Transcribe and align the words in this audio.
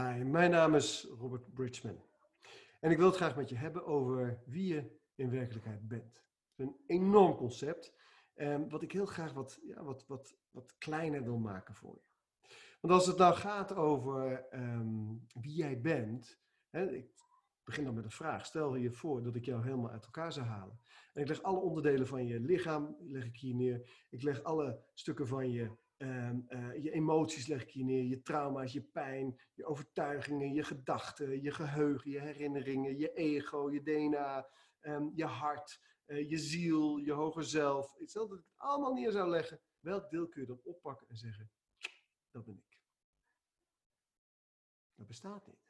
Hi, 0.00 0.24
mijn 0.24 0.50
naam 0.50 0.74
is 0.74 1.06
Robert 1.18 1.54
Bridgman. 1.54 2.02
En 2.80 2.90
ik 2.90 2.96
wil 2.96 3.06
het 3.06 3.16
graag 3.16 3.36
met 3.36 3.48
je 3.48 3.54
hebben 3.54 3.86
over 3.86 4.42
wie 4.46 4.74
je 4.74 5.00
in 5.14 5.30
werkelijkheid 5.30 5.88
bent. 5.88 6.22
Een 6.56 6.76
enorm 6.86 7.36
concept, 7.36 7.94
eh, 8.34 8.60
wat 8.68 8.82
ik 8.82 8.92
heel 8.92 9.06
graag 9.06 9.32
wat, 9.32 9.60
ja, 9.62 9.82
wat, 9.82 10.04
wat, 10.06 10.36
wat 10.50 10.74
kleiner 10.78 11.22
wil 11.22 11.38
maken 11.38 11.74
voor 11.74 11.94
je. 11.94 12.46
Want 12.80 12.94
als 12.94 13.06
het 13.06 13.16
nou 13.16 13.34
gaat 13.34 13.74
over 13.74 14.46
ehm, 14.50 15.14
wie 15.34 15.54
jij 15.54 15.80
bent, 15.80 16.40
hè, 16.70 16.90
ik 16.90 17.10
begin 17.64 17.84
dan 17.84 17.94
met 17.94 18.04
een 18.04 18.10
vraag. 18.10 18.46
Stel 18.46 18.76
je 18.76 18.92
voor 18.92 19.22
dat 19.22 19.34
ik 19.34 19.44
jou 19.44 19.62
helemaal 19.62 19.90
uit 19.90 20.04
elkaar 20.04 20.32
zou 20.32 20.46
halen. 20.46 20.80
En 21.12 21.22
ik 21.22 21.28
leg 21.28 21.42
alle 21.42 21.60
onderdelen 21.60 22.06
van 22.06 22.26
je 22.26 22.40
lichaam 22.40 22.96
leg 23.00 23.24
ik 23.24 23.36
hier 23.36 23.54
neer. 23.54 24.06
Ik 24.10 24.22
leg 24.22 24.42
alle 24.42 24.84
stukken 24.94 25.26
van 25.26 25.50
je 25.50 25.70
Ehm, 25.96 26.40
eh, 26.46 26.82
je 26.82 26.90
emoties 26.90 27.46
leg 27.46 27.62
ik 27.62 27.70
hier 27.70 27.84
neer, 27.84 28.04
je 28.04 28.22
trauma's, 28.22 28.72
je 28.72 28.82
pijn, 28.82 29.40
je 29.54 29.64
overtuigingen, 29.64 30.52
je 30.52 30.62
gedachten, 30.62 31.42
je 31.42 31.50
geheugen, 31.50 32.10
je 32.10 32.20
herinneringen, 32.20 32.98
je 32.98 33.12
ego, 33.12 33.70
je 33.70 33.82
DNA, 33.82 34.48
ehm, 34.80 35.08
je 35.14 35.24
hart, 35.24 35.80
uh, 36.06 36.30
je 36.30 36.38
ziel, 36.38 36.96
je 36.96 37.12
hoger 37.12 37.44
zelf. 37.44 37.94
Stel 38.04 38.28
dat 38.28 38.38
ik 38.38 38.44
het 38.44 38.58
allemaal 38.58 38.92
neer 38.92 39.12
zou 39.12 39.30
leggen, 39.30 39.60
welk 39.80 40.10
deel 40.10 40.28
kun 40.28 40.40
je 40.40 40.46
dan 40.46 40.60
oppakken 40.64 41.08
en 41.08 41.16
zeggen, 41.16 41.50
dat 42.30 42.44
ben 42.44 42.56
ik. 42.68 42.78
Dat 44.94 45.06
bestaat 45.06 45.46
niet. 45.46 45.64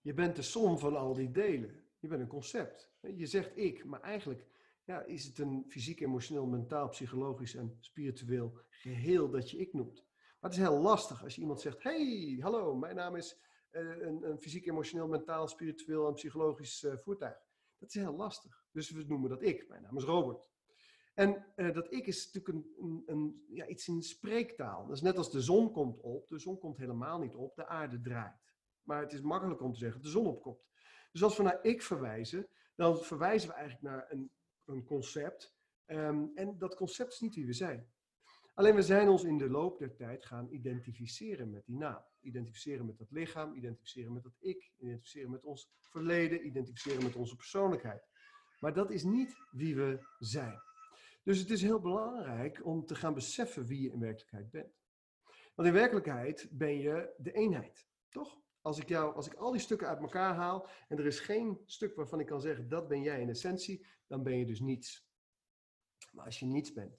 Je 0.00 0.14
bent 0.14 0.36
de 0.36 0.42
som 0.42 0.78
van 0.78 0.96
al 0.96 1.14
die 1.14 1.30
delen. 1.30 1.84
Je 1.98 2.08
bent 2.08 2.20
een 2.20 2.26
concept. 2.26 2.90
Je 3.00 3.26
zegt 3.26 3.56
ik, 3.56 3.84
maar 3.84 4.00
eigenlijk 4.00 4.46
ja, 4.90 5.02
is 5.02 5.24
het 5.24 5.38
een 5.38 5.64
fysiek, 5.68 6.00
emotioneel, 6.00 6.46
mentaal, 6.46 6.88
psychologisch 6.88 7.54
en 7.54 7.76
spiritueel 7.80 8.60
geheel 8.68 9.30
dat 9.30 9.50
je 9.50 9.58
ik 9.58 9.72
noemt. 9.72 10.04
Maar 10.40 10.50
het 10.50 10.58
is 10.58 10.66
heel 10.66 10.80
lastig 10.80 11.22
als 11.22 11.34
je 11.34 11.40
iemand 11.40 11.60
zegt: 11.60 11.82
Hey, 11.82 12.38
hallo, 12.40 12.74
mijn 12.74 12.96
naam 12.96 13.16
is 13.16 13.40
uh, 13.70 13.98
een, 14.00 14.22
een, 14.22 14.38
fysiek, 14.38 14.66
emotioneel, 14.66 15.08
mentaal, 15.08 15.48
spiritueel 15.48 16.06
en 16.06 16.14
psychologisch 16.14 16.82
uh, 16.82 16.96
voertuig. 16.96 17.38
Dat 17.78 17.88
is 17.88 17.94
heel 17.94 18.16
lastig. 18.16 18.64
Dus 18.72 18.90
we 18.90 19.04
noemen 19.08 19.30
dat 19.30 19.42
ik. 19.42 19.68
Mijn 19.68 19.82
naam 19.82 19.96
is 19.96 20.04
Robert. 20.04 20.48
En 21.14 21.46
uh, 21.56 21.74
dat 21.74 21.92
ik 21.92 22.06
is 22.06 22.32
natuurlijk 22.32 22.54
een, 22.54 22.74
een, 22.78 23.02
een, 23.06 23.44
ja, 23.48 23.66
iets 23.66 23.88
in 23.88 24.02
spreektaal. 24.02 24.86
Dat 24.86 24.96
is 24.96 25.02
net 25.02 25.16
als 25.16 25.30
de 25.30 25.40
zon 25.40 25.72
komt 25.72 26.00
op. 26.00 26.28
De 26.28 26.38
zon 26.38 26.58
komt 26.58 26.76
helemaal 26.76 27.18
niet 27.18 27.34
op, 27.34 27.54
de 27.54 27.66
aarde 27.66 28.00
draait. 28.00 28.54
Maar 28.82 29.00
het 29.00 29.12
is 29.12 29.20
makkelijk 29.20 29.60
om 29.60 29.72
te 29.72 29.78
zeggen: 29.78 30.02
de 30.02 30.08
zon 30.08 30.26
opkomt. 30.26 30.68
Dus 31.12 31.22
als 31.22 31.36
we 31.36 31.42
naar 31.42 31.64
ik 31.64 31.82
verwijzen, 31.82 32.48
dan 32.74 32.98
verwijzen 32.98 33.48
we 33.48 33.54
eigenlijk 33.54 33.84
naar 33.84 34.06
een 34.10 34.30
een 34.70 34.84
concept. 34.84 35.54
Ehm, 35.86 36.24
en 36.34 36.58
dat 36.58 36.74
concept 36.74 37.12
is 37.12 37.20
niet 37.20 37.34
wie 37.34 37.46
we 37.46 37.52
zijn. 37.52 37.88
Alleen 38.54 38.74
we 38.74 38.82
zijn 38.82 39.08
ons 39.08 39.24
in 39.24 39.38
de 39.38 39.50
loop 39.50 39.78
der 39.78 39.94
tijd 39.94 40.26
gaan 40.26 40.48
identificeren 40.50 41.50
met 41.50 41.66
die 41.66 41.76
naam. 41.76 42.02
Identificeren 42.20 42.86
met 42.86 42.98
dat 42.98 43.10
lichaam, 43.10 43.54
identificeren 43.54 44.12
met 44.12 44.22
dat 44.22 44.36
ik, 44.38 44.72
identificeren 44.78 45.30
met 45.30 45.44
ons 45.44 45.70
verleden, 45.78 46.46
identificeren 46.46 47.02
met 47.02 47.16
onze 47.16 47.36
persoonlijkheid. 47.36 48.08
Maar 48.58 48.74
dat 48.74 48.90
is 48.90 49.02
niet 49.02 49.36
wie 49.50 49.76
we 49.76 50.06
zijn. 50.18 50.60
Dus 51.22 51.38
het 51.38 51.50
is 51.50 51.62
heel 51.62 51.80
belangrijk 51.80 52.66
om 52.66 52.86
te 52.86 52.94
gaan 52.94 53.14
beseffen 53.14 53.66
wie 53.66 53.82
je 53.82 53.90
in 53.90 54.00
werkelijkheid 54.00 54.50
bent. 54.50 54.78
Want 55.54 55.68
in 55.68 55.74
werkelijkheid 55.74 56.48
ben 56.50 56.78
je 56.78 57.14
de 57.16 57.32
eenheid, 57.32 57.86
toch? 58.08 58.40
Als 58.62 58.78
ik, 58.78 58.88
jou, 58.88 59.14
als 59.14 59.26
ik 59.26 59.34
al 59.34 59.50
die 59.50 59.60
stukken 59.60 59.88
uit 59.88 59.98
elkaar 59.98 60.34
haal 60.34 60.68
en 60.88 60.98
er 60.98 61.06
is 61.06 61.20
geen 61.20 61.62
stuk 61.64 61.94
waarvan 61.94 62.20
ik 62.20 62.26
kan 62.26 62.40
zeggen 62.40 62.68
dat 62.68 62.88
ben 62.88 63.02
jij 63.02 63.20
in 63.20 63.28
essentie, 63.28 63.86
dan 64.06 64.22
ben 64.22 64.38
je 64.38 64.46
dus 64.46 64.60
niets. 64.60 65.08
Maar 66.12 66.24
als 66.24 66.38
je 66.38 66.46
niets 66.46 66.72
bent, 66.72 66.98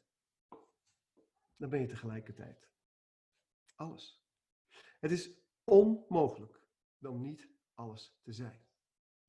dan 1.56 1.70
ben 1.70 1.80
je 1.80 1.88
tegelijkertijd 1.88 2.70
alles. 3.76 4.24
Het 5.00 5.12
is 5.12 5.32
onmogelijk 5.64 6.62
om 7.02 7.22
niet 7.22 7.50
alles 7.74 8.20
te 8.22 8.32
zijn. 8.32 8.66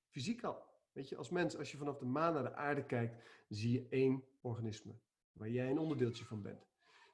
Fysiek 0.09 0.45
al. 0.45 0.71
Weet 0.93 1.09
je, 1.09 1.17
als 1.17 1.31
mens, 1.31 1.57
als 1.57 1.71
je 1.71 1.77
vanaf 1.77 1.99
de 1.99 2.05
maan 2.05 2.33
naar 2.35 2.43
de 2.43 2.55
aarde 2.55 2.87
kijkt, 2.87 3.25
zie 3.49 3.73
je 3.73 3.89
één 3.89 4.25
organisme 4.41 4.99
waar 5.33 5.51
jij 5.51 5.71
een 5.71 5.79
onderdeeltje 5.79 6.25
van 6.25 6.43
bent. 6.43 6.72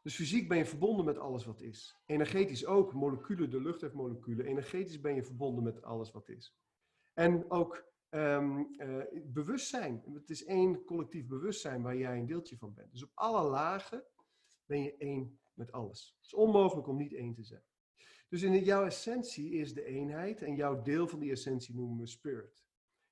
Dus 0.09 0.17
fysiek 0.17 0.49
ben 0.49 0.59
je 0.59 0.65
verbonden 0.65 1.05
met 1.05 1.19
alles 1.19 1.45
wat 1.45 1.61
is. 1.61 2.01
Energetisch 2.07 2.67
ook, 2.67 2.93
moleculen, 2.93 3.51
de 3.51 3.61
lucht 3.61 3.81
heeft 3.81 3.95
moleculen. 3.95 4.47
Energetisch 4.47 5.01
ben 5.01 5.15
je 5.15 5.25
verbonden 5.25 5.65
met 5.65 5.83
alles 5.83 6.11
wat 6.11 6.29
is. 6.29 6.57
En 7.15 7.51
ook 7.51 7.85
um, 8.11 8.77
bewustzijn. 9.25 10.03
Het 10.15 10.31
is 10.31 10.45
één 10.45 10.85
collectief 10.85 11.27
bewustzijn 11.27 11.83
waar 11.83 11.97
jij 11.97 12.19
een 12.19 12.27
deeltje 12.27 12.57
van 12.57 12.75
bent. 12.75 12.93
Dus 12.93 13.03
op 13.03 13.11
alle 13.15 13.51
lagen 13.51 14.05
ben 14.65 14.83
je 14.83 14.97
één 14.97 15.41
met 15.53 15.73
alles. 15.73 16.15
Het 16.17 16.27
is 16.27 16.35
onmogelijk 16.35 16.87
om 16.87 16.97
niet 16.97 17.15
één 17.15 17.35
te 17.35 17.45
zijn. 17.45 17.65
Dus 18.29 18.43
in 18.43 18.65
jouw 18.65 18.85
essentie 18.85 19.51
is 19.51 19.75
de 19.75 19.85
eenheid 19.85 20.43
en 20.43 20.55
jouw 20.55 20.83
deel 20.83 21.09
van 21.09 21.19
die 21.19 21.31
essentie 21.31 21.75
noemen 21.75 21.99
we 21.99 22.07
spirit. 22.07 22.67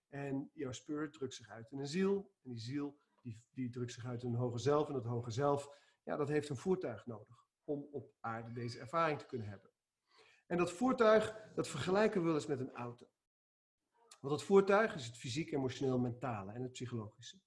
En 0.09 0.51
jouw 0.53 0.73
spirit 0.73 1.13
drukt 1.13 1.35
zich 1.35 1.49
uit 1.49 1.71
in 1.71 1.79
een 1.79 1.87
ziel. 1.87 2.31
En 2.43 2.51
die 2.51 2.61
ziel 2.61 2.99
die, 3.21 3.41
die 3.51 3.71
drukt 3.71 3.93
zich 3.93 4.07
uit 4.07 4.23
in 4.23 4.29
een 4.29 4.39
hoger 4.39 4.61
zelf. 4.61 4.89
En 4.89 4.95
dat 4.95 5.05
hoger 5.05 5.33
zelf 5.33 5.85
ja, 6.07 6.17
dat 6.17 6.29
heeft 6.29 6.49
een 6.49 6.57
voertuig 6.57 7.07
nodig 7.07 7.45
om 7.65 7.89
op 7.93 8.15
aarde 8.21 8.53
deze 8.53 8.79
ervaring 8.79 9.19
te 9.19 9.27
kunnen 9.27 9.49
hebben. 9.49 9.71
En 10.47 10.57
dat 10.57 10.73
voertuig, 10.73 11.51
dat 11.55 11.69
vergelijken 11.69 12.21
we 12.21 12.27
wel 12.27 12.35
eens 12.35 12.47
met 12.47 12.61
een 12.61 12.73
auto. 12.73 13.07
Want 14.21 14.35
dat 14.35 14.45
voertuig 14.45 14.95
is 14.95 15.07
het 15.07 15.17
fysiek, 15.17 15.53
emotioneel, 15.53 15.99
mentale 15.99 16.53
en 16.53 16.63
het 16.63 16.73
psychologische. 16.73 17.41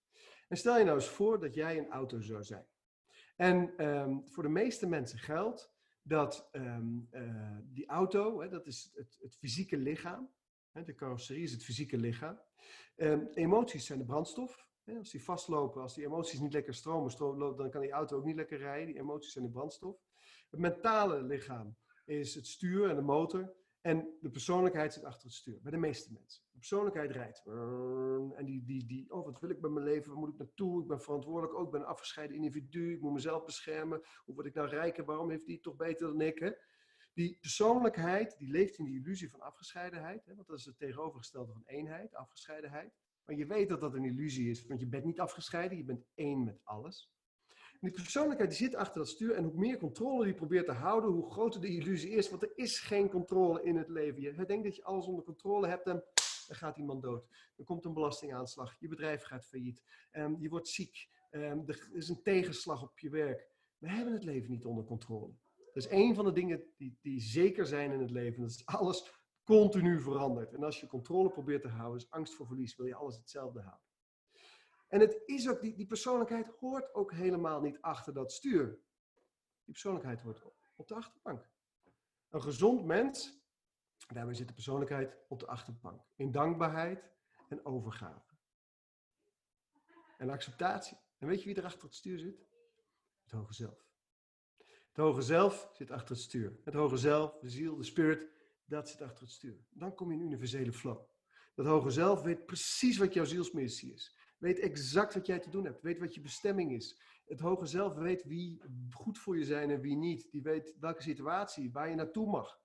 En 0.48 0.58
stel 0.58 0.78
je 0.78 0.84
nou 0.84 0.96
eens 0.96 1.10
voor 1.10 1.40
dat 1.40 1.54
jij 1.54 1.78
een 1.78 1.90
auto 1.90 2.22
zou 2.22 2.44
zijn. 2.44 2.68
En 3.36 3.86
um, 3.86 4.28
voor 4.28 4.44
de 4.44 4.50
meeste 4.50 4.88
mensen 4.88 5.20
geldt 5.20 5.72
dat 6.02 6.50
um, 6.52 7.08
uh, 7.12 7.58
die 7.64 7.88
auto, 7.88 8.42
hè, 8.42 8.50
dat 8.50 8.68
is 8.68 8.92
het, 8.94 9.18
het 9.22 9.36
fysieke 9.36 9.78
lichaam. 9.78 10.34
Hè, 10.72 10.84
de 10.84 10.96
carrosserie 10.96 11.44
is 11.44 11.52
het 11.52 11.64
fysieke 11.64 11.98
lichaam. 11.98 12.40
Um, 12.96 13.28
emoties 13.34 13.86
zijn 13.86 14.00
de 14.00 14.06
brandstof. 14.06 14.69
Als 14.98 15.12
die 15.12 15.24
vastlopen, 15.24 15.82
als 15.82 15.94
die 15.94 16.06
emoties 16.06 16.40
niet 16.40 16.54
lekker 16.54 16.74
stromen, 16.74 17.12
stromen, 17.12 17.56
dan 17.56 17.70
kan 17.70 17.82
die 17.82 17.92
auto 17.92 18.18
ook 18.18 18.26
niet 18.26 18.36
lekker 18.36 18.58
rijden. 18.58 18.88
Die 18.88 19.00
emoties 19.00 19.32
zijn 19.32 19.46
de 19.46 19.52
brandstof. 19.52 20.02
Het 20.50 20.60
mentale 20.60 21.24
lichaam 21.24 21.78
is 22.06 22.36
het 22.36 22.48
stuur 22.48 22.90
en 22.90 22.96
de 22.96 23.02
motor. 23.02 23.58
En 23.82 24.18
de 24.22 24.30
persoonlijkheid 24.30 24.94
zit 24.94 25.04
achter 25.04 25.24
het 25.24 25.34
stuur, 25.34 25.60
bij 25.62 25.72
de 25.72 25.78
meeste 25.78 26.14
mensen. 26.14 26.44
De 26.52 26.58
persoonlijkheid 26.58 27.12
rijdt. 27.12 27.44
En 28.36 28.46
die, 28.46 28.64
die, 28.64 28.86
die, 28.86 29.14
oh, 29.14 29.26
wat 29.26 29.40
wil 29.40 29.50
ik 29.50 29.62
met 29.62 29.72
mijn 29.72 29.86
leven? 29.86 30.12
Waar 30.12 30.20
moet 30.20 30.34
ik 30.34 30.38
naartoe? 30.38 30.82
Ik 30.82 30.88
ben 30.88 31.02
verantwoordelijk 31.02 31.54
ook, 31.54 31.66
ik 31.66 31.72
ben 31.72 31.82
een 31.82 31.88
afgescheiden 31.88 32.36
individu. 32.36 32.94
Ik 32.94 33.02
moet 33.02 33.14
mezelf 33.14 33.46
beschermen. 33.46 34.02
Hoe 34.26 34.36
word 34.36 34.48
ik 34.48 34.54
nou 34.54 34.68
rijker? 34.68 35.06
Waarom 35.06 35.30
heeft 35.30 35.46
die 35.46 35.60
toch 35.60 35.76
beter 35.76 36.08
dan 36.08 36.22
ik? 36.22 36.40
Hè? 36.40 36.52
Die 37.14 37.38
persoonlijkheid, 37.40 38.38
die 38.38 38.52
leeft 38.52 38.78
in 38.78 38.86
die 38.86 39.00
illusie 39.00 39.30
van 39.30 39.42
afgescheidenheid. 39.42 40.26
Hè? 40.26 40.36
Want 40.36 40.48
dat 40.48 40.58
is 40.58 40.66
het 40.66 40.78
tegenovergestelde 40.78 41.52
van 41.52 41.64
eenheid, 41.66 42.16
afgescheidenheid. 42.16 42.94
Maar 43.30 43.38
je 43.38 43.46
weet 43.46 43.70
dat 43.70 43.80
dat 43.80 43.94
een 43.94 44.06
illusie 44.06 44.50
is, 44.50 44.66
want 44.66 44.80
je 44.80 44.88
bent 44.88 45.04
niet 45.04 45.20
afgescheiden, 45.20 45.78
je 45.78 45.84
bent 45.84 46.06
één 46.16 46.44
met 46.44 46.60
alles. 46.64 47.12
En 47.50 47.78
die 47.80 47.92
persoonlijkheid 47.92 48.50
die 48.50 48.60
zit 48.60 48.76
achter 48.76 48.98
dat 48.98 49.08
stuur 49.08 49.34
en 49.34 49.44
hoe 49.44 49.60
meer 49.60 49.78
controle 49.78 50.24
die 50.24 50.34
probeert 50.34 50.66
te 50.66 50.72
houden, 50.72 51.12
hoe 51.12 51.32
groter 51.32 51.62
de 51.62 51.68
illusie 51.68 52.10
is, 52.10 52.30
want 52.30 52.42
er 52.42 52.52
is 52.56 52.80
geen 52.80 53.10
controle 53.10 53.64
in 53.64 53.76
het 53.76 53.90
leven. 53.90 54.22
Je 54.22 54.46
denkt 54.46 54.64
dat 54.64 54.76
je 54.76 54.84
alles 54.84 55.06
onder 55.06 55.24
controle 55.24 55.68
hebt 55.68 55.88
en 55.88 56.04
dan 56.48 56.56
gaat 56.56 56.78
iemand 56.78 57.02
dood. 57.02 57.28
Er 57.58 57.64
komt 57.64 57.86
een 57.86 57.94
belastingaanslag, 57.94 58.76
je 58.80 58.88
bedrijf 58.88 59.24
gaat 59.24 59.46
failliet, 59.46 59.84
um, 60.12 60.38
je 60.40 60.50
wordt 60.50 60.68
ziek, 60.68 61.10
um, 61.32 61.64
er 61.68 61.90
is 61.94 62.10
een 62.10 62.22
tegenslag 62.22 62.84
op 62.84 63.00
je 63.00 63.10
werk. 63.10 63.48
We 63.78 63.90
hebben 63.90 64.14
het 64.14 64.24
leven 64.24 64.52
niet 64.52 64.66
onder 64.66 64.84
controle. 64.84 65.34
Dat 65.56 65.84
is 65.84 65.88
één 65.88 66.16
van 66.16 66.26
de 66.26 66.32
dingen 66.32 66.64
die, 66.78 66.98
die 67.02 67.22
zeker 67.22 67.66
zijn 67.66 67.92
in 67.92 68.00
het 68.00 68.12
leven. 68.12 68.42
Dat 68.42 68.50
is 68.50 68.66
alles 68.66 69.19
continu 69.50 70.02
verandert. 70.02 70.54
En 70.54 70.64
als 70.64 70.80
je 70.80 70.88
controle 70.88 71.30
probeert 71.30 71.62
te 71.62 71.68
houden, 71.68 71.98
is 72.02 72.12
angst 72.12 72.34
voor 72.34 72.46
verlies, 72.46 72.76
wil 72.76 72.86
je 72.86 72.96
alles 72.96 73.16
hetzelfde 73.16 73.62
houden. 73.62 73.88
En 74.88 75.00
het 75.00 75.22
is 75.26 75.50
ook, 75.50 75.62
die, 75.62 75.76
die 75.76 75.86
persoonlijkheid 75.86 76.48
hoort 76.48 76.94
ook 76.94 77.12
helemaal 77.12 77.62
niet 77.62 77.82
achter 77.82 78.14
dat 78.14 78.32
stuur. 78.32 78.68
Die 79.64 79.74
persoonlijkheid 79.74 80.22
hoort 80.22 80.44
op 80.76 80.88
de 80.88 80.96
achterbank. 80.96 81.50
Een 82.30 82.42
gezond 82.42 82.86
mens, 82.86 83.44
daarmee 84.08 84.34
zit 84.34 84.48
de 84.48 84.54
persoonlijkheid 84.54 85.18
op 85.28 85.40
de 85.40 85.48
achterbank. 85.48 86.02
In 86.16 86.32
dankbaarheid 86.32 87.12
en 87.48 87.66
overgave. 87.66 88.38
En 90.18 90.30
acceptatie. 90.30 90.98
En 91.18 91.28
weet 91.28 91.40
je 91.40 91.46
wie 91.46 91.56
er 91.56 91.66
achter 91.66 91.84
het 91.84 91.96
stuur 91.96 92.20
zit? 92.20 92.46
Het 93.24 93.32
hoge 93.32 93.54
zelf. 93.54 93.88
Het 94.88 94.98
hoge 94.98 95.22
zelf 95.22 95.70
zit 95.74 95.92
achter 95.92 96.16
het 96.16 96.24
stuur. 96.24 96.60
Het 96.64 96.74
hoge 96.74 96.98
zelf, 96.98 97.40
de 97.40 97.50
ziel, 97.50 97.76
de 97.76 97.84
spirit, 97.84 98.38
dat 98.70 98.90
zit 98.90 99.02
achter 99.02 99.24
het 99.24 99.32
stuur. 99.32 99.66
Dan 99.70 99.96
kom 99.96 100.12
je 100.12 100.18
in 100.18 100.24
universele 100.24 100.74
flow. 100.74 101.02
Dat 101.56 101.66
hoge 101.66 101.90
zelf 101.90 102.22
weet 102.22 102.46
precies 102.46 102.98
wat 102.98 103.14
jouw 103.14 103.26
zielsmissie 103.26 103.94
is. 103.94 104.18
Weet 104.38 104.60
exact 104.60 105.14
wat 105.14 105.26
jij 105.26 105.40
te 105.40 105.50
doen 105.50 105.66
hebt. 105.66 105.82
Weet 105.82 106.00
wat 106.00 106.14
je 106.14 106.22
bestemming 106.22 106.72
is. 106.72 107.02
Het 107.26 107.40
hoge 107.40 107.66
zelf 107.66 107.94
weet 107.96 108.24
wie 108.24 108.62
goed 108.92 109.20
voor 109.20 109.38
je 109.38 109.46
zijn 109.46 109.70
en 109.70 109.82
wie 109.82 109.96
niet. 109.96 110.32
Die 110.32 110.42
weet 110.42 110.76
welke 110.80 111.02
situatie, 111.02 111.72
waar 111.72 111.90
je 111.90 111.96
naartoe 111.96 112.30
mag. 112.30 112.60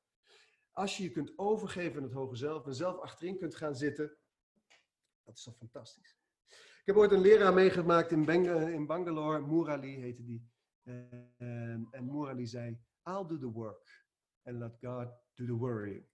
Als 0.72 0.96
je 0.96 1.02
je 1.02 1.10
kunt 1.10 1.38
overgeven 1.38 1.96
aan 1.96 2.02
het 2.02 2.12
hoge 2.12 2.36
zelf 2.36 2.66
en 2.66 2.74
zelf 2.74 2.98
achterin 2.98 3.38
kunt 3.38 3.54
gaan 3.54 3.74
zitten, 3.74 4.16
dat 5.22 5.36
is 5.36 5.42
toch 5.42 5.56
fantastisch. 5.56 6.18
Ik 6.50 6.90
heb 6.90 6.96
ooit 6.96 7.12
een 7.12 7.20
leraar 7.20 7.54
meegemaakt 7.54 8.10
in, 8.10 8.28
in 8.72 8.86
Bangalore, 8.86 9.46
Murali 9.46 9.96
heette 9.96 10.24
die. 10.24 10.48
En, 10.82 11.88
en 11.90 12.04
Murali 12.04 12.46
zei, 12.46 12.78
I'll 13.04 13.26
do 13.26 13.38
the 13.38 13.50
work 13.50 14.03
and 14.44 14.58
let 14.58 14.76
God 14.80 15.08
do 15.34 15.46
the 15.46 15.56
worrying. 15.56 16.06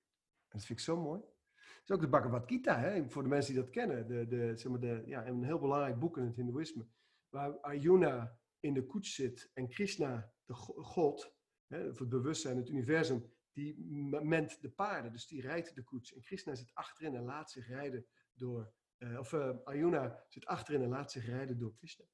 dat 0.48 0.64
vind 0.64 0.78
ik 0.78 0.84
zo 0.84 1.00
mooi. 1.00 1.20
Dat 1.20 1.88
is 1.88 1.94
ook 1.94 2.00
de 2.00 2.08
Bhagavad 2.08 2.48
Gita, 2.48 2.78
hè? 2.78 3.10
voor 3.10 3.22
de 3.22 3.28
mensen 3.28 3.54
die 3.54 3.62
dat 3.62 3.72
kennen. 3.72 4.06
De, 4.06 4.26
de, 4.26 4.56
zeg 4.56 4.70
maar 4.72 4.80
de, 4.80 5.02
ja, 5.06 5.26
een 5.26 5.44
heel 5.44 5.58
belangrijk 5.58 5.98
boek 5.98 6.16
in 6.16 6.24
het 6.24 6.36
Hindoeïsme. 6.36 6.86
Waar 7.28 7.60
Arjuna 7.60 8.38
in 8.60 8.74
de 8.74 8.86
koets 8.86 9.14
zit 9.14 9.50
en 9.54 9.68
Krishna, 9.68 10.32
de 10.44 10.54
God, 10.54 11.34
hè, 11.66 11.78
het 11.78 12.08
bewustzijn, 12.08 12.56
het 12.56 12.68
universum, 12.68 13.32
die 13.52 14.02
ment 14.22 14.62
de 14.62 14.70
paarden. 14.70 15.12
Dus 15.12 15.26
die 15.26 15.40
rijdt 15.40 15.74
de 15.74 15.82
koets. 15.82 16.14
En 16.14 16.20
Krishna 16.20 16.54
zit 16.54 16.74
achterin 16.74 17.14
en 17.14 17.22
laat 17.22 17.50
zich 17.50 17.68
rijden 17.68 18.06
door, 18.32 18.72
uh, 18.98 19.18
of 19.18 19.32
uh, 19.32 19.56
Arjuna 19.64 20.24
zit 20.28 20.46
achterin 20.46 20.82
en 20.82 20.88
laat 20.88 21.12
zich 21.12 21.26
rijden 21.26 21.58
door 21.58 21.74
Krishna. 21.74 22.04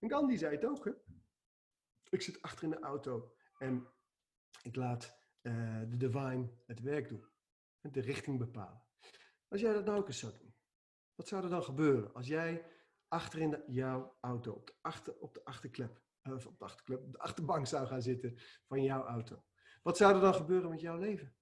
En 0.00 0.10
Gandhi 0.10 0.36
zei 0.36 0.54
het 0.54 0.64
ook, 0.64 0.84
hè. 0.84 0.92
Ik 2.10 2.22
zit 2.22 2.42
achter 2.42 2.64
in 2.64 2.70
de 2.70 2.80
auto 2.80 3.34
en 3.58 3.86
ik 4.62 4.76
laat 4.76 5.23
uh, 5.46 5.80
de 5.88 5.96
divine 5.96 6.50
het 6.66 6.80
werk 6.80 7.08
doen. 7.08 7.24
De 7.80 8.00
richting 8.00 8.38
bepalen. 8.38 8.82
Als 9.48 9.60
jij 9.60 9.72
dat 9.72 9.84
nou 9.84 10.06
eens 10.06 10.18
zou 10.18 10.32
doen, 10.38 10.54
wat 11.14 11.28
zou 11.28 11.44
er 11.44 11.50
dan 11.50 11.62
gebeuren 11.62 12.12
als 12.14 12.26
jij 12.26 12.66
achterin 13.08 13.50
de, 13.50 13.64
jouw 13.66 14.16
auto, 14.20 14.52
op 14.52 14.66
de, 14.66 14.74
achter, 14.80 15.18
op 15.18 15.34
de 15.34 15.44
achterklep, 15.44 16.02
of 16.22 16.46
op 16.46 16.58
de 16.58 16.64
achterklep, 16.64 17.02
op 17.02 17.12
de 17.12 17.18
achterbank 17.18 17.66
zou 17.66 17.86
gaan 17.86 18.02
zitten 18.02 18.38
van 18.66 18.82
jouw 18.82 19.04
auto? 19.04 19.44
Wat 19.82 19.96
zou 19.96 20.14
er 20.14 20.20
dan 20.20 20.34
gebeuren 20.34 20.70
met 20.70 20.80
jouw 20.80 20.98
leven? 20.98 21.34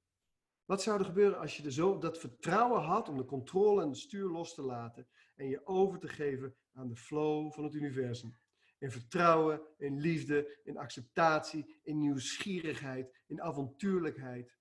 Wat 0.64 0.82
zou 0.82 0.98
er 0.98 1.04
gebeuren 1.04 1.38
als 1.38 1.56
je 1.56 1.64
er 1.64 1.72
zo 1.72 1.98
dat 1.98 2.18
vertrouwen 2.18 2.82
had 2.82 3.08
om 3.08 3.16
de 3.16 3.24
controle 3.24 3.82
en 3.82 3.88
de 3.88 3.96
stuur 3.96 4.28
los 4.28 4.54
te 4.54 4.62
laten 4.62 5.08
en 5.34 5.48
je 5.48 5.66
over 5.66 5.98
te 5.98 6.08
geven 6.08 6.56
aan 6.72 6.88
de 6.88 6.96
flow 6.96 7.52
van 7.52 7.64
het 7.64 7.74
universum? 7.74 8.38
In 8.82 8.90
vertrouwen, 8.90 9.62
in 9.76 10.00
liefde, 10.00 10.60
in 10.64 10.76
acceptatie, 10.76 11.80
in 11.82 11.98
nieuwsgierigheid, 11.98 13.22
in 13.26 13.42
avontuurlijkheid. 13.42 14.56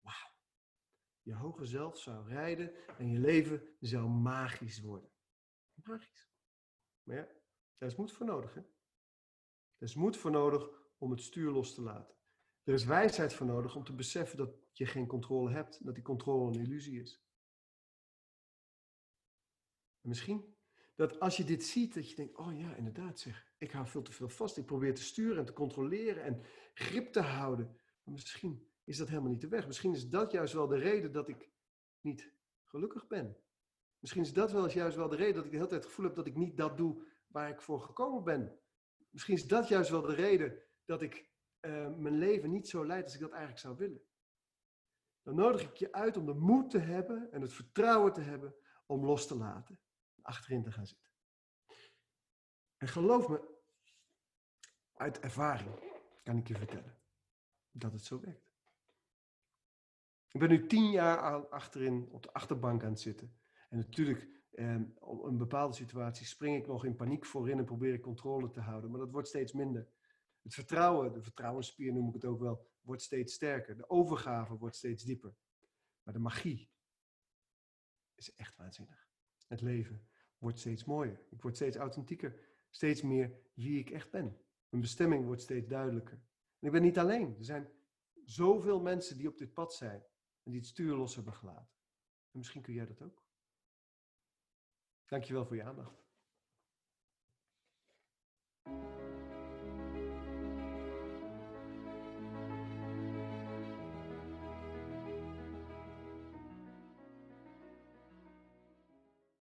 Wauw. 0.00 0.32
Je 1.22 1.34
hoge 1.34 1.64
zelf 1.64 1.98
zou 1.98 2.28
rijden 2.28 2.74
en 2.98 3.10
je 3.10 3.18
leven 3.18 3.76
zou 3.80 4.08
magisch 4.08 4.80
worden. 4.80 5.10
Magisch. 5.74 6.30
Maar 7.02 7.16
ja, 7.16 7.28
daar 7.78 7.88
is 7.88 7.96
moed 7.96 8.12
voor 8.12 8.26
nodig. 8.26 8.54
Hè? 8.54 8.60
Er 8.60 9.88
is 9.88 9.94
moed 9.94 10.16
voor 10.16 10.30
nodig 10.30 10.68
om 10.98 11.10
het 11.10 11.20
stuur 11.20 11.50
los 11.50 11.74
te 11.74 11.82
laten. 11.82 12.16
Er 12.62 12.74
is 12.74 12.84
wijsheid 12.84 13.34
voor 13.34 13.46
nodig 13.46 13.76
om 13.76 13.84
te 13.84 13.94
beseffen 13.94 14.38
dat 14.38 14.54
je 14.72 14.86
geen 14.86 15.06
controle 15.06 15.50
hebt, 15.50 15.84
dat 15.84 15.94
die 15.94 16.04
controle 16.04 16.52
een 16.52 16.64
illusie 16.64 17.00
is. 17.00 17.24
En 20.00 20.08
misschien 20.08 20.51
dat 20.94 21.20
als 21.20 21.36
je 21.36 21.44
dit 21.44 21.64
ziet, 21.64 21.94
dat 21.94 22.10
je 22.10 22.16
denkt, 22.16 22.36
oh 22.36 22.58
ja, 22.58 22.74
inderdaad 22.74 23.18
zeg, 23.18 23.52
ik 23.58 23.70
hou 23.70 23.86
veel 23.86 24.02
te 24.02 24.12
veel 24.12 24.28
vast. 24.28 24.56
Ik 24.56 24.66
probeer 24.66 24.94
te 24.94 25.02
sturen 25.02 25.38
en 25.38 25.44
te 25.44 25.52
controleren 25.52 26.22
en 26.22 26.42
grip 26.74 27.12
te 27.12 27.20
houden. 27.20 27.66
Maar 28.02 28.14
misschien 28.14 28.70
is 28.84 28.96
dat 28.96 29.08
helemaal 29.08 29.30
niet 29.30 29.40
de 29.40 29.48
weg. 29.48 29.66
Misschien 29.66 29.94
is 29.94 30.08
dat 30.08 30.32
juist 30.32 30.52
wel 30.52 30.66
de 30.66 30.78
reden 30.78 31.12
dat 31.12 31.28
ik 31.28 31.50
niet 32.00 32.32
gelukkig 32.64 33.06
ben. 33.06 33.36
Misschien 33.98 34.22
is 34.22 34.32
dat 34.32 34.52
wel 34.52 34.70
juist 34.70 34.96
wel 34.96 35.08
de 35.08 35.16
reden 35.16 35.34
dat 35.34 35.44
ik 35.44 35.50
de 35.50 35.56
hele 35.56 35.68
tijd 35.68 35.80
het 35.80 35.90
gevoel 35.90 36.06
heb 36.06 36.14
dat 36.14 36.26
ik 36.26 36.36
niet 36.36 36.56
dat 36.56 36.76
doe 36.76 37.02
waar 37.26 37.48
ik 37.48 37.60
voor 37.60 37.80
gekomen 37.80 38.24
ben. 38.24 38.58
Misschien 39.10 39.34
is 39.34 39.46
dat 39.46 39.68
juist 39.68 39.90
wel 39.90 40.02
de 40.02 40.14
reden 40.14 40.62
dat 40.84 41.02
ik 41.02 41.30
uh, 41.60 41.88
mijn 41.96 42.18
leven 42.18 42.50
niet 42.50 42.68
zo 42.68 42.86
leid 42.86 43.04
als 43.04 43.14
ik 43.14 43.20
dat 43.20 43.30
eigenlijk 43.30 43.60
zou 43.60 43.76
willen. 43.76 44.02
Dan 45.22 45.34
nodig 45.34 45.62
ik 45.62 45.76
je 45.76 45.92
uit 45.92 46.16
om 46.16 46.26
de 46.26 46.34
moed 46.34 46.70
te 46.70 46.78
hebben 46.78 47.32
en 47.32 47.40
het 47.40 47.52
vertrouwen 47.52 48.12
te 48.12 48.20
hebben 48.20 48.54
om 48.86 49.04
los 49.04 49.26
te 49.26 49.36
laten, 49.36 49.80
achterin 50.22 50.62
te 50.62 50.72
gaan 50.72 50.86
zitten. 50.86 51.10
En 52.76 52.88
geloof 52.88 53.28
me, 53.28 53.60
uit 54.92 55.20
ervaring 55.20 55.70
kan 56.22 56.36
ik 56.36 56.48
je 56.48 56.56
vertellen 56.56 56.98
dat 57.70 57.92
het 57.92 58.04
zo 58.04 58.20
werkt. 58.20 58.50
Ik 60.28 60.40
ben 60.40 60.48
nu 60.48 60.66
tien 60.66 60.90
jaar 60.90 61.48
achterin 61.48 62.08
op 62.10 62.22
de 62.22 62.32
achterbank 62.32 62.82
aan 62.82 62.90
het 62.90 63.00
zitten. 63.00 63.40
En 63.68 63.78
natuurlijk, 63.78 64.28
eh, 64.50 64.80
op 64.98 65.22
een 65.22 65.38
bepaalde 65.38 65.74
situatie 65.74 66.26
spring 66.26 66.56
ik 66.56 66.66
nog 66.66 66.84
in 66.84 66.96
paniek 66.96 67.24
voorin 67.24 67.58
en 67.58 67.64
probeer 67.64 67.94
ik 67.94 68.02
controle 68.02 68.50
te 68.50 68.60
houden. 68.60 68.90
Maar 68.90 69.00
dat 69.00 69.10
wordt 69.10 69.28
steeds 69.28 69.52
minder. 69.52 69.88
Het 70.42 70.54
vertrouwen, 70.54 71.12
de 71.12 71.22
vertrouwensspier 71.22 71.92
noem 71.92 72.08
ik 72.08 72.14
het 72.14 72.24
ook 72.24 72.40
wel, 72.40 72.70
wordt 72.80 73.02
steeds 73.02 73.34
sterker. 73.34 73.76
De 73.76 73.90
overgave 73.90 74.56
wordt 74.56 74.76
steeds 74.76 75.04
dieper. 75.04 75.34
Maar 76.02 76.14
de 76.14 76.20
magie 76.20 76.70
is 78.14 78.34
echt 78.34 78.56
waanzinnig. 78.56 79.08
Het 79.46 79.60
leven 79.60 80.08
wordt 80.42 80.58
steeds 80.58 80.84
mooier. 80.84 81.20
Ik 81.30 81.42
word 81.42 81.56
steeds 81.56 81.76
authentieker. 81.76 82.38
Steeds 82.70 83.02
meer 83.02 83.38
wie 83.54 83.78
ik 83.78 83.90
echt 83.90 84.10
ben. 84.10 84.40
Mijn 84.68 84.82
bestemming 84.82 85.24
wordt 85.24 85.42
steeds 85.42 85.68
duidelijker. 85.68 86.22
En 86.58 86.66
ik 86.66 86.72
ben 86.72 86.82
niet 86.82 86.98
alleen. 86.98 87.36
Er 87.38 87.44
zijn 87.44 87.72
zoveel 88.24 88.80
mensen 88.80 89.16
die 89.16 89.28
op 89.28 89.38
dit 89.38 89.52
pad 89.52 89.74
zijn 89.74 90.04
en 90.42 90.50
die 90.50 90.60
het 90.60 90.68
stuur 90.68 90.94
los 90.94 91.14
hebben 91.14 91.32
gelaten. 91.32 91.68
En 92.30 92.38
misschien 92.38 92.62
kun 92.62 92.74
jij 92.74 92.86
dat 92.86 93.02
ook. 93.02 93.22
Dankjewel 95.06 95.46
voor 95.46 95.56
je 95.56 95.62
aandacht. 95.62 96.04